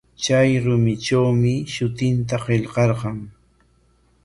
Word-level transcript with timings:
Chay 0.23 0.49
rumitrawmi 0.63 1.53
shutinta 1.73 2.35
qillqarqan. 2.45 3.17